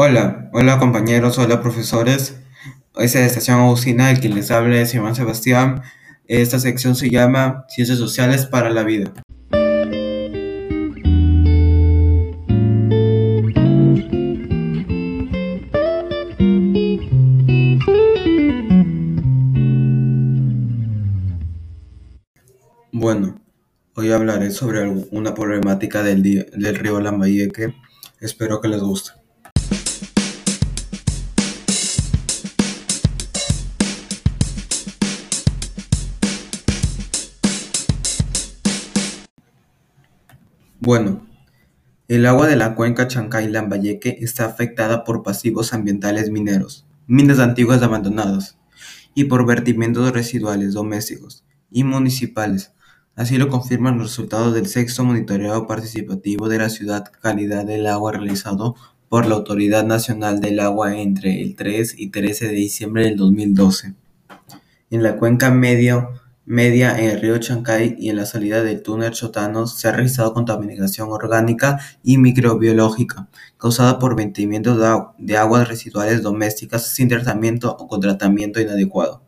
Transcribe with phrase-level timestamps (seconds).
[0.00, 2.38] Hola, hola compañeros, hola profesores.
[2.94, 5.82] Es la estación Agustina, el que les habla es Iván Sebastián.
[6.28, 9.12] Esta sección se llama Ciencias Sociales para la Vida.
[22.92, 23.40] Bueno,
[23.96, 27.74] hoy hablaré sobre una problemática del, del río Lambayeque.
[28.20, 29.18] Espero que les guste.
[40.80, 41.26] Bueno,
[42.06, 48.58] el agua de la cuenca Chancay-Lambayeque está afectada por pasivos ambientales mineros, minas antiguas abandonadas,
[49.12, 52.72] y por vertimientos residuales domésticos y municipales.
[53.16, 58.12] Así lo confirman los resultados del sexto monitoreo participativo de la ciudad calidad del agua
[58.12, 58.76] realizado
[59.08, 63.94] por la Autoridad Nacional del Agua entre el 3 y 13 de diciembre del 2012.
[64.90, 66.10] En la cuenca medio
[66.48, 70.32] media en el río Chancay y en la salida del túnel Chotano se ha registrado
[70.32, 74.78] contaminación orgánica y microbiológica causada por vertimientos
[75.18, 79.22] de aguas residuales domésticas sin tratamiento o con tratamiento inadecuado.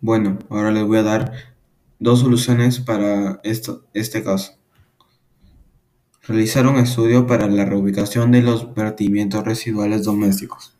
[0.00, 1.32] Bueno, ahora les voy a dar
[1.98, 4.52] dos soluciones para esto, este caso.
[6.28, 10.77] Realizar un estudio para la reubicación de los vertimientos residuales domésticos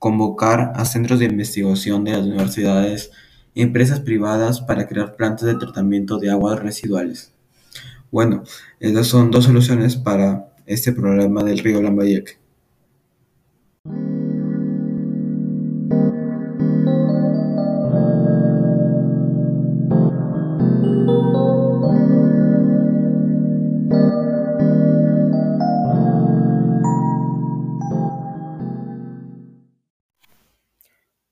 [0.00, 3.12] convocar a centros de investigación de las universidades
[3.54, 7.34] y empresas privadas para crear plantas de tratamiento de aguas residuales.
[8.10, 8.42] Bueno,
[8.80, 12.39] esas son dos soluciones para este problema del río Lambayeque.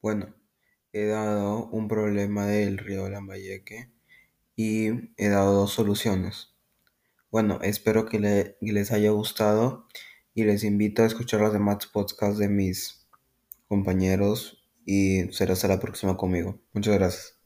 [0.00, 0.34] Bueno,
[0.92, 3.90] he dado un problema del río Lambayeque
[4.56, 6.54] y he dado dos soluciones.
[7.30, 8.18] Bueno, espero que,
[8.60, 9.86] les haya gustado
[10.34, 13.08] y les invito a escuchar los demás podcasts de mis
[13.68, 16.60] compañeros y será hasta la próxima conmigo.
[16.72, 17.37] Muchas gracias.